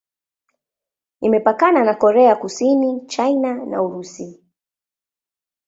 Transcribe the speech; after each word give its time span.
Imepakana 1.21 1.83
na 1.83 1.93
Korea 1.95 2.35
Kusini, 2.35 3.05
China 3.07 3.65
na 3.65 3.81
Urusi. 3.81 4.43